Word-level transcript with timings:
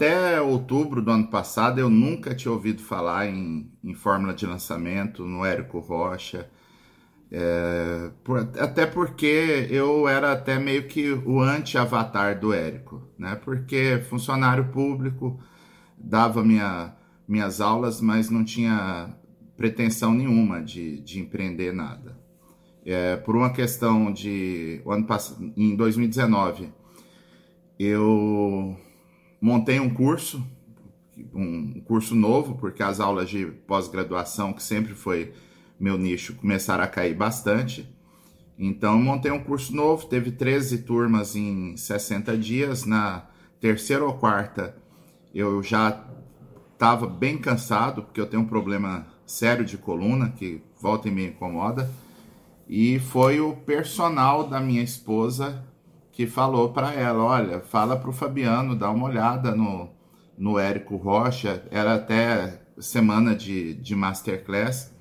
até 0.00 0.40
outubro 0.40 1.02
do 1.02 1.10
ano 1.10 1.26
passado 1.26 1.78
eu 1.78 1.90
nunca 1.90 2.34
tinha 2.34 2.50
ouvido 2.50 2.80
falar 2.80 3.26
em, 3.26 3.70
em 3.84 3.92
fórmula 3.92 4.32
de 4.32 4.46
lançamento, 4.46 5.26
no 5.26 5.44
Érico 5.44 5.78
Rocha. 5.78 6.48
É, 7.30 8.10
por, 8.24 8.38
até 8.58 8.86
porque 8.86 9.68
eu 9.70 10.08
era 10.08 10.32
até 10.32 10.58
meio 10.58 10.88
que 10.88 11.12
o 11.12 11.40
anti-avatar 11.40 12.40
do 12.40 12.50
Érico, 12.50 13.06
né? 13.18 13.36
Porque 13.36 14.02
funcionário 14.08 14.68
público 14.70 15.38
dava 15.98 16.42
minha, 16.42 16.96
minhas 17.28 17.60
aulas, 17.60 18.00
mas 18.00 18.30
não 18.30 18.42
tinha 18.42 19.14
pretensão 19.54 20.14
nenhuma 20.14 20.62
de, 20.62 20.98
de 21.02 21.20
empreender 21.20 21.74
nada. 21.74 22.18
É, 22.86 23.16
por 23.16 23.36
uma 23.36 23.52
questão 23.52 24.10
de. 24.10 24.80
Ano 24.86 25.06
passado, 25.06 25.52
em 25.54 25.76
2019, 25.76 26.72
eu 27.78 28.76
montei 29.40 29.80
um 29.80 29.88
curso, 29.88 30.44
um 31.34 31.80
curso 31.80 32.14
novo, 32.14 32.56
porque 32.56 32.82
as 32.82 33.00
aulas 33.00 33.30
de 33.30 33.46
pós-graduação, 33.46 34.52
que 34.52 34.62
sempre 34.62 34.94
foi 34.94 35.32
meu 35.78 35.96
nicho, 35.96 36.34
começaram 36.34 36.84
a 36.84 36.88
cair 36.88 37.14
bastante. 37.14 37.88
Então, 38.58 39.00
montei 39.00 39.30
um 39.30 39.42
curso 39.42 39.74
novo, 39.74 40.06
teve 40.06 40.30
13 40.30 40.82
turmas 40.82 41.34
em 41.34 41.74
60 41.76 42.36
dias. 42.36 42.84
Na 42.84 43.26
terceira 43.58 44.04
ou 44.04 44.12
quarta, 44.18 44.76
eu 45.34 45.62
já 45.62 46.04
estava 46.74 47.06
bem 47.06 47.38
cansado, 47.38 48.02
porque 48.02 48.20
eu 48.20 48.26
tenho 48.26 48.42
um 48.42 48.46
problema 48.46 49.06
sério 49.24 49.64
de 49.64 49.78
coluna 49.78 50.30
que 50.30 50.62
volta 50.78 51.08
e 51.08 51.10
me 51.10 51.28
incomoda. 51.28 51.90
E 52.68 52.98
foi 52.98 53.40
o 53.40 53.56
personal 53.56 54.46
da 54.46 54.60
minha 54.60 54.82
esposa 54.82 55.64
que 56.20 56.26
falou 56.26 56.68
para 56.68 56.92
ela: 56.92 57.24
olha, 57.24 57.60
fala 57.60 57.96
para 57.96 58.10
o 58.10 58.12
Fabiano, 58.12 58.76
dá 58.76 58.90
uma 58.90 59.06
olhada 59.06 59.54
no, 59.54 59.88
no 60.36 60.58
Érico 60.58 60.96
Rocha. 60.96 61.64
Era 61.70 61.94
até 61.94 62.60
semana 62.78 63.34
de, 63.34 63.72
de 63.72 63.96
masterclass. 63.96 64.94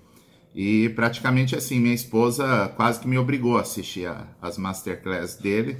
E 0.55 0.87
praticamente 0.89 1.57
assim, 1.57 1.77
minha 1.77 1.93
esposa 1.93 2.69
quase 2.77 3.01
que 3.01 3.07
me 3.07 3.17
obrigou 3.17 3.57
a 3.57 3.61
assistir 3.61 4.07
a, 4.07 4.27
as 4.41 4.57
masterclass 4.57 5.35
dele. 5.35 5.77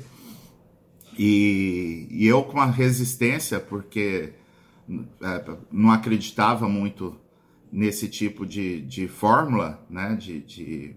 E, 1.18 2.06
e 2.12 2.28
eu 2.28 2.44
com 2.44 2.60
a 2.60 2.66
resistência, 2.66 3.62
porque 3.62 4.34
é, 5.22 5.58
não 5.72 5.90
acreditava 5.90 6.68
muito 6.68 7.16
nesse 7.72 8.10
tipo 8.10 8.46
de, 8.46 8.82
de 8.82 9.08
fórmula, 9.08 9.86
né? 9.90 10.18
De, 10.20 10.42
de, 10.42 10.96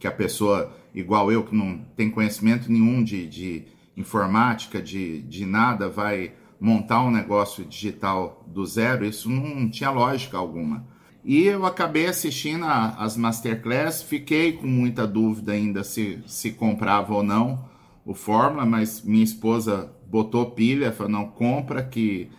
que 0.00 0.06
a 0.06 0.10
pessoa, 0.10 0.74
igual 0.92 1.30
eu, 1.30 1.44
que 1.44 1.54
não 1.54 1.78
tem 1.94 2.10
conhecimento 2.10 2.72
nenhum 2.72 3.04
de, 3.04 3.28
de 3.28 3.64
informática, 3.96 4.82
de, 4.82 5.20
de 5.22 5.46
nada, 5.46 5.88
vai 5.88 6.32
montar 6.58 7.02
um 7.02 7.10
negócio 7.10 7.64
digital 7.64 8.44
do 8.48 8.66
zero, 8.66 9.04
isso 9.04 9.30
não 9.30 9.70
tinha 9.70 9.90
lógica 9.90 10.36
alguma. 10.36 10.84
E 11.22 11.44
eu 11.44 11.66
acabei 11.66 12.06
assistindo 12.06 12.64
as 12.64 13.16
masterclass, 13.16 14.02
fiquei 14.02 14.52
com 14.52 14.66
muita 14.66 15.06
dúvida 15.06 15.52
ainda 15.52 15.84
se, 15.84 16.18
se 16.26 16.50
comprava 16.50 17.14
ou 17.14 17.22
não 17.22 17.68
o 18.04 18.14
Fórmula, 18.14 18.64
mas 18.64 19.02
minha 19.02 19.22
esposa 19.22 19.92
botou 20.06 20.50
pilha, 20.50 20.90
falou, 20.90 21.12
não, 21.12 21.28
compra 21.28 21.82
que, 21.82 22.30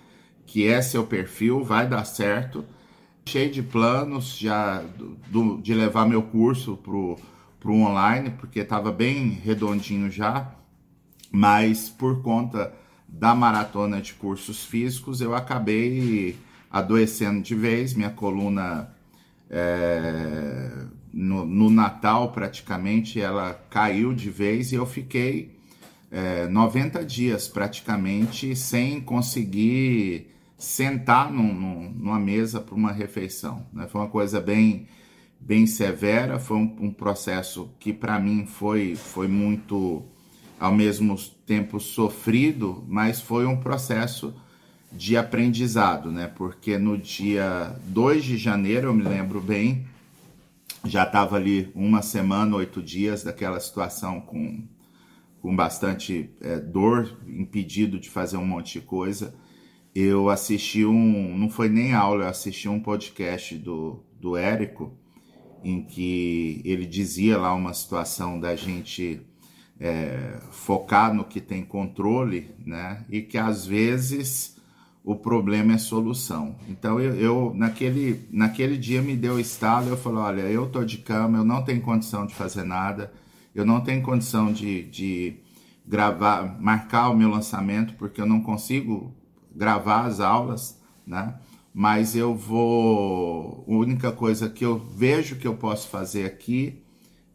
que 0.48 0.68
é 0.68 0.82
seu 0.82 1.06
perfil, 1.06 1.64
vai 1.64 1.88
dar 1.88 2.04
certo 2.04 2.66
cheio 3.26 3.52
de 3.52 3.62
planos 3.62 4.38
já 4.38 4.82
do, 4.82 5.18
do, 5.28 5.62
de 5.62 5.74
levar 5.74 6.08
meu 6.08 6.22
curso 6.24 6.76
pro, 6.78 7.18
pro 7.62 7.74
online, 7.74 8.32
porque 8.32 8.60
estava 8.60 8.92
bem 8.92 9.30
redondinho 9.30 10.12
já, 10.12 10.54
mas 11.32 11.88
por 11.88 12.22
conta 12.22 12.74
da 13.08 13.34
maratona 13.34 14.02
de 14.02 14.14
cursos 14.14 14.66
físicos 14.66 15.22
eu 15.22 15.34
acabei 15.34 16.38
adoecendo 16.70 17.42
de 17.42 17.56
vez, 17.56 17.94
minha 17.94 18.10
coluna 18.10 18.94
é, 19.50 20.86
no, 21.14 21.46
no, 21.46 21.70
Natal 21.70 22.32
praticamente 22.32 23.20
ela 23.20 23.54
caiu 23.70 24.14
de 24.14 24.30
vez 24.30 24.72
e 24.72 24.76
eu 24.76 24.86
fiquei 24.86 25.58
é, 26.10 26.48
90 26.48 27.06
dias 27.06 27.48
praticamente 27.48 28.56
sem 28.56 29.00
conseguir 29.00 30.32
sentar 30.58 31.32
num, 31.32 31.54
num, 31.54 31.92
numa 31.92 32.20
mesa 32.20 32.62
para 32.62 32.76
uma 32.76 32.92
refeição. 32.92 33.66
Né? 33.74 33.88
Foi 33.88 34.00
uma 34.00 34.10
coisa 34.10 34.40
bem, 34.40 34.88
bem 35.42 35.66
severa, 35.66 36.40
foi 36.40 36.58
um, 36.58 36.78
um 36.80 36.92
processo 36.92 37.70
que 37.80 37.92
para 37.92 38.20
mim 38.20 38.46
foi, 38.46 38.96
foi 38.96 39.28
muito, 39.28 40.04
ao 40.60 40.74
mesmo 40.74 41.18
tempo, 41.46 41.80
sofrido, 41.80 42.84
mas 42.88 43.20
foi 43.20 43.46
um 43.46 43.58
processo 43.58 44.34
de 44.92 45.18
aprendizado, 45.18 46.12
né? 46.12 46.28
Porque 46.28 46.78
no 46.78 46.98
dia 46.98 47.76
2 47.88 48.24
de 48.24 48.38
janeiro, 48.38 48.88
eu 48.88 48.94
me 48.94 49.04
lembro 49.04 49.42
bem, 49.42 49.86
já 50.86 51.04
estava 51.04 51.36
ali 51.36 51.72
uma 51.76 52.02
semana, 52.02 52.56
oito 52.56 52.82
dias 52.82 53.24
daquela 53.24 53.60
situação 53.60 54.22
com, 54.22 54.64
com 55.42 55.56
bastante 55.56 56.30
é, 56.42 56.60
dor, 56.60 57.18
impedido 57.28 58.00
de 58.00 58.10
fazer 58.10 58.38
um 58.38 58.46
monte 58.46 58.80
de 58.80 58.86
coisa 58.86 59.34
eu 59.94 60.30
assisti 60.30 60.86
um, 60.86 61.38
não 61.38 61.50
foi 61.50 61.68
nem 61.68 61.94
aula, 61.94 62.24
eu 62.24 62.30
assisti 62.30 62.70
um 62.70 62.80
podcast 62.80 63.58
do, 63.58 64.04
do 64.20 64.38
Érico, 64.38 64.98
em 65.64 65.84
que 65.84 66.62
ele 66.66 66.86
dizia 66.86 67.38
lá 67.38 67.54
uma 67.54 67.74
situação 67.74 68.40
da 68.40 68.56
gente 68.56 69.22
é, 69.80 70.40
focar 70.52 71.14
no 71.14 71.24
que 71.24 71.42
tem 71.42 71.64
controle, 71.64 72.50
né? 72.66 73.04
E 73.10 73.22
que 73.22 73.38
às 73.38 73.66
vezes 73.66 74.58
o 75.04 75.16
problema 75.16 75.74
é 75.74 75.78
solução. 75.78 76.56
Então 76.70 77.00
eu, 77.00 77.16
eu 77.16 77.54
naquele, 77.56 78.28
naquele 78.32 78.78
dia 78.78 79.02
me 79.02 79.16
deu 79.16 79.40
estalo, 79.40 79.90
eu 79.90 79.98
falei, 79.98 80.20
olha, 80.20 80.42
eu 80.42 80.70
tô 80.70 80.84
de 80.84 81.00
cama, 81.00 81.40
eu 81.40 81.44
não 81.44 81.64
tenho 81.64 81.82
condição 81.82 82.26
de 82.26 82.36
fazer 82.36 82.64
nada, 82.64 83.12
eu 83.56 83.66
não 83.66 83.82
tenho 83.82 84.02
condição 84.04 84.54
de, 84.54 84.84
de 84.84 85.40
gravar, 85.86 86.60
marcar 86.62 87.10
o 87.10 87.18
meu 87.18 87.30
lançamento, 87.30 87.96
porque 87.96 88.22
eu 88.22 88.26
não 88.26 88.42
consigo 88.42 89.14
gravar 89.54 90.06
as 90.06 90.20
aulas, 90.20 90.80
né? 91.06 91.36
Mas 91.74 92.16
eu 92.16 92.36
vou. 92.36 93.66
A 93.68 93.72
única 93.72 94.12
coisa 94.12 94.50
que 94.50 94.66
eu 94.66 94.78
vejo 94.78 95.38
que 95.38 95.48
eu 95.48 95.56
posso 95.56 95.88
fazer 95.88 96.26
aqui 96.26 96.82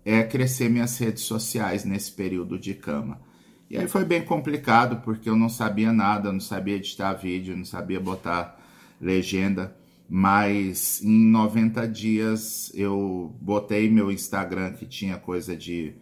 é 0.05 0.23
crescer 0.23 0.69
minhas 0.69 0.99
redes 0.99 1.25
sociais 1.25 1.85
nesse 1.85 2.13
período 2.13 2.59
de 2.59 2.75
cama. 2.75 3.21
E 3.69 3.77
aí 3.77 3.89
foi 3.89 4.05
bem 4.05 4.23
complicado 4.23 5.03
porque 5.03 5.29
eu 5.29 5.37
não 5.37 5.49
sabia 5.49 5.93
nada, 5.93 6.33
não 6.33 6.39
sabia 6.39 6.77
editar 6.77 7.15
vídeo, 7.15 7.57
não 7.57 7.65
sabia 7.65 7.99
botar 7.99 8.61
legenda. 9.01 9.77
Mas 10.09 11.03
em 11.03 11.31
90 11.31 11.89
dias 11.89 12.71
eu 12.75 13.35
botei 13.41 13.91
meu 13.91 14.13
Instagram, 14.13 14.75
que 14.75 14.87
tinha 14.87 15.17
coisa 15.17 15.57
de 15.57 15.95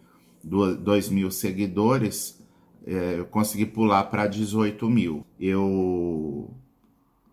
2 0.43 1.09
mil 1.09 1.31
seguidores, 1.31 2.39
é, 2.85 3.15
eu 3.17 3.25
consegui 3.25 3.65
pular 3.65 4.03
para 4.03 4.27
18 4.27 4.87
mil. 4.87 5.25
Eu 5.39 6.53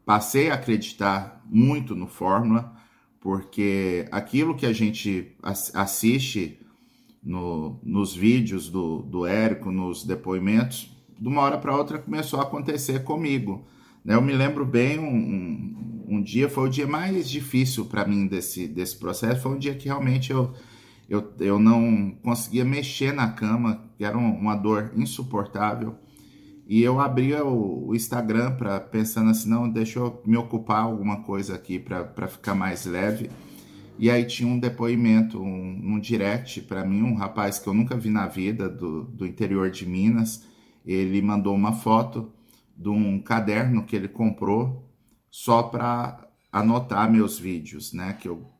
passei 0.04 0.50
a 0.50 0.54
acreditar 0.54 1.42
muito 1.46 1.94
no 1.94 2.06
Fórmula, 2.06 2.72
porque 3.20 4.06
aquilo 4.10 4.54
que 4.54 4.66
a 4.66 4.72
gente 4.72 5.36
assiste 5.74 6.58
no, 7.22 7.78
nos 7.82 8.14
vídeos 8.14 8.68
do, 8.68 9.02
do 9.02 9.26
Érico, 9.26 9.70
nos 9.70 10.04
depoimentos, 10.04 10.90
de 11.18 11.28
uma 11.28 11.42
hora 11.42 11.58
para 11.58 11.76
outra 11.76 11.98
começou 11.98 12.40
a 12.40 12.42
acontecer 12.42 13.04
comigo. 13.04 13.64
Né? 14.04 14.14
Eu 14.14 14.22
me 14.22 14.32
lembro 14.32 14.66
bem, 14.66 14.98
um, 14.98 15.04
um, 15.04 16.04
um 16.16 16.22
dia 16.22 16.48
foi 16.48 16.69
o 16.69 16.70
dia 16.70 16.86
mais 16.86 17.30
difícil 17.30 17.84
para 17.84 18.04
mim 18.04 18.26
desse, 18.26 18.66
desse 18.66 18.98
processo, 18.98 19.42
foi 19.42 19.52
um 19.52 19.58
dia 19.58 19.74
que 19.74 19.84
realmente 19.84 20.32
eu 20.32 20.52
eu, 21.12 21.30
eu 21.40 21.58
não 21.58 22.16
conseguia 22.22 22.64
mexer 22.64 23.12
na 23.12 23.30
cama, 23.30 23.84
era 24.00 24.16
uma 24.16 24.56
dor 24.56 24.92
insuportável. 24.96 25.94
E 26.72 26.83
eu 26.83 26.99
abria 26.99 27.44
o, 27.44 27.94
Instagram 27.94 28.53
para 28.56 28.81
pensando 28.81 29.28
assim, 29.28 29.50
não, 29.50 29.69
deixa 29.69 29.99
eu 29.99 30.22
me 30.25 30.38
ocupar 30.38 30.85
alguma 30.85 31.23
coisa 31.23 31.55
aqui 31.55 31.79
para 31.79 32.26
ficar 32.26 32.55
mais 32.55 32.87
leve. 32.87 33.29
E 33.99 34.11
aí 34.11 34.25
tinha 34.25 34.49
um 34.49 34.58
depoimento, 34.58 35.38
um, 35.38 35.81
um 35.85 36.00
direct 36.00 36.62
para 36.62 36.82
mim, 36.82 37.02
um 37.02 37.14
rapaz 37.14 37.58
que 37.58 37.69
eu 37.69 37.75
nunca 37.75 37.94
vi 37.94 38.08
na 38.08 38.26
vida, 38.26 38.70
do, 38.70 39.05
do 39.05 39.26
interior 39.26 39.70
de 39.70 39.85
Minas. 39.85 40.46
Ele 40.82 41.20
mandou 41.20 41.55
uma 41.55 41.75
foto 41.75 42.32
de 42.75 42.88
um 42.88 43.20
caderno 43.20 43.85
que 43.85 43.94
ele 43.94 44.08
comprou 44.08 44.91
só 45.31 45.64
para 45.64 46.26
anotar 46.50 47.12
meus 47.12 47.38
vídeos, 47.38 47.93
né? 47.93 48.14
Que 48.19 48.31
eu 48.31 48.50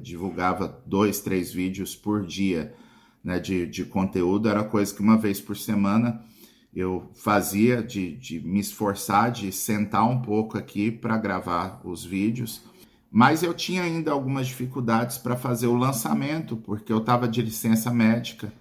divulgava 0.00 0.82
dois, 0.84 1.20
três 1.20 1.52
vídeos 1.52 1.94
por 1.94 2.26
dia 2.26 2.74
né, 3.22 3.38
de, 3.38 3.66
de 3.66 3.84
conteúdo, 3.84 4.48
era 4.48 4.64
coisa 4.64 4.92
que 4.92 5.00
uma 5.00 5.16
vez 5.16 5.40
por 5.40 5.56
semana 5.56 6.24
eu 6.74 7.10
fazia 7.14 7.82
de, 7.82 8.16
de 8.16 8.40
me 8.40 8.60
esforçar, 8.60 9.30
de 9.30 9.52
sentar 9.52 10.08
um 10.08 10.22
pouco 10.22 10.56
aqui 10.56 10.90
para 10.90 11.18
gravar 11.18 11.80
os 11.84 12.04
vídeos. 12.04 12.62
Mas 13.10 13.42
eu 13.42 13.52
tinha 13.52 13.82
ainda 13.82 14.10
algumas 14.10 14.46
dificuldades 14.46 15.18
para 15.18 15.36
fazer 15.36 15.66
o 15.66 15.76
lançamento, 15.76 16.56
porque 16.56 16.90
eu 16.92 16.98
estava 16.98 17.28
de 17.28 17.42
licença 17.42 17.92
médica 17.92 18.52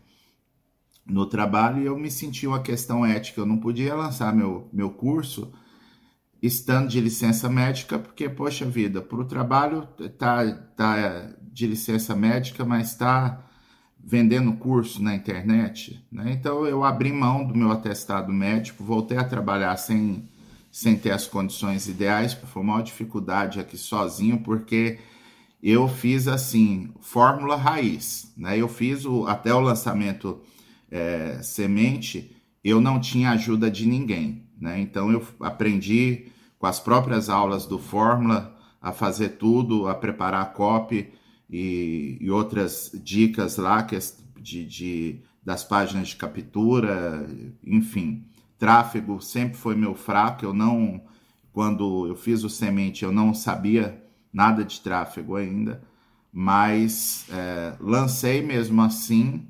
no 1.06 1.26
trabalho 1.26 1.82
e 1.82 1.86
eu 1.86 1.98
me 1.98 2.12
sentia 2.12 2.50
uma 2.50 2.62
questão 2.62 3.06
ética. 3.06 3.40
Eu 3.40 3.46
não 3.46 3.58
podia 3.58 3.96
lançar 3.96 4.36
meu, 4.36 4.68
meu 4.74 4.90
curso 4.90 5.52
estando 6.42 6.90
de 6.90 7.00
licença 7.00 7.48
médica, 7.48 8.00
porque, 8.00 8.28
poxa 8.28 8.66
vida, 8.66 9.02
para 9.02 9.20
o 9.20 9.26
trabalho 9.26 9.88
tá, 10.18 10.52
tá 10.76 11.34
de 11.42 11.68
licença 11.68 12.16
médica, 12.16 12.66
mas 12.66 12.90
está 12.90 13.46
vendendo 14.04 14.54
curso 14.54 15.02
na 15.02 15.16
internet. 15.16 16.04
Né? 16.12 16.32
Então 16.34 16.66
eu 16.66 16.84
abri 16.84 17.12
mão 17.12 17.46
do 17.46 17.56
meu 17.56 17.72
atestado 17.72 18.32
médico, 18.32 18.84
voltei 18.84 19.18
a 19.18 19.24
trabalhar 19.24 19.78
sem, 19.78 20.28
sem 20.72 20.98
ter 20.98 21.12
as 21.12 21.28
condições 21.28 21.88
ideais, 21.88 22.34
foi 22.34 22.62
uma 22.62 22.82
dificuldade 22.82 23.60
aqui 23.60 23.78
sozinho, 23.78 24.40
porque 24.40 25.00
eu 25.62 25.88
fiz 25.88 26.28
assim, 26.28 26.92
fórmula 27.00 27.56
raiz. 27.56 28.34
Né? 28.36 28.58
Eu 28.58 28.68
fiz 28.68 29.06
o, 29.06 29.28
até 29.28 29.54
o 29.54 29.60
lançamento 29.60 30.42
é, 30.90 31.40
semente, 31.42 32.36
eu 32.64 32.82
não 32.82 33.00
tinha 33.00 33.32
ajuda 33.32 33.70
de 33.70 33.86
ninguém. 33.86 34.44
Né? 34.60 34.80
Então 34.80 35.12
eu 35.12 35.26
aprendi 35.40 36.28
com 36.60 36.68
as 36.68 36.80
próprias 36.80 37.30
aulas 37.30 37.66
do 37.66 37.80
Fórmula 37.80 38.56
a 38.82 38.92
fazer 38.92 39.30
tudo, 39.30 39.88
a 39.88 39.96
preparar 39.96 40.44
a 40.44 40.46
copy 40.46 41.12
e, 41.52 42.18
e 42.22 42.32
outras 42.32 42.92
dicas 43.04 43.58
lá 43.58 43.84
que 43.84 43.98
de, 44.40 44.66
de, 44.66 45.20
das 45.44 45.64
páginas 45.64 46.10
de 46.10 46.16
captura, 46.16 47.28
enfim. 47.66 48.26
Tráfego 48.58 49.20
sempre 49.22 49.58
foi 49.58 49.76
meu 49.76 49.94
fraco, 49.94 50.46
eu 50.46 50.54
não, 50.54 51.02
quando 51.52 52.08
eu 52.08 52.16
fiz 52.16 52.44
o 52.44 52.50
semente, 52.50 53.04
eu 53.04 53.12
não 53.12 53.34
sabia 53.34 54.02
nada 54.32 54.64
de 54.64 54.80
tráfego 54.80 55.36
ainda, 55.36 55.84
mas 56.32 57.26
é, 57.30 57.76
lancei 57.80 58.42
mesmo 58.42 58.82
assim 58.82 59.46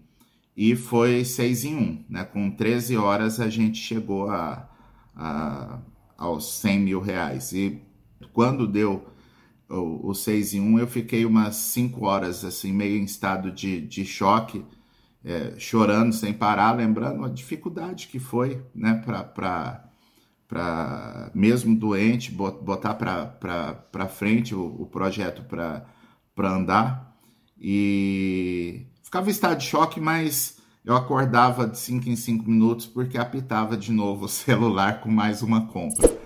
e 0.55 0.75
foi 0.75 1.23
6 1.23 1.65
em 1.65 1.75
1, 1.75 2.05
né? 2.09 2.23
Com 2.23 2.49
13 2.49 2.97
horas 2.97 3.39
a 3.39 3.49
gente 3.49 3.77
chegou 3.77 4.29
a, 4.29 4.67
a, 5.15 5.79
aos 6.17 6.53
100 6.59 6.79
mil 6.79 6.99
reais. 6.99 7.53
E 7.53 7.81
quando 8.33 8.67
deu 8.67 9.10
o, 9.71 10.09
o 10.09 10.13
6 10.13 10.55
em 10.55 10.61
1, 10.61 10.79
eu 10.79 10.87
fiquei 10.87 11.25
umas 11.25 11.55
5 11.55 12.05
horas, 12.05 12.43
assim, 12.43 12.73
meio 12.73 12.97
em 12.97 13.03
estado 13.03 13.51
de, 13.51 13.81
de 13.81 14.05
choque, 14.05 14.65
é, 15.23 15.53
chorando 15.57 16.13
sem 16.13 16.33
parar, 16.33 16.73
lembrando 16.73 17.23
a 17.23 17.29
dificuldade 17.29 18.07
que 18.07 18.19
foi, 18.19 18.61
né, 18.75 19.01
para 19.03 19.89
mesmo 21.33 21.75
doente, 21.75 22.31
botar 22.31 22.95
para 22.95 24.07
frente 24.09 24.53
o, 24.53 24.81
o 24.81 24.85
projeto 24.85 25.43
para 25.43 25.85
andar. 26.37 27.15
E 27.59 28.87
ficava 29.03 29.27
em 29.27 29.31
estado 29.31 29.59
de 29.59 29.65
choque, 29.65 30.01
mas 30.01 30.57
eu 30.83 30.95
acordava 30.95 31.67
de 31.67 31.77
5 31.77 32.09
em 32.09 32.15
5 32.15 32.49
minutos 32.49 32.87
porque 32.87 33.17
apitava 33.17 33.77
de 33.77 33.91
novo 33.91 34.25
o 34.25 34.27
celular 34.29 35.01
com 35.01 35.09
mais 35.09 35.41
uma 35.41 35.67
compra. 35.67 36.20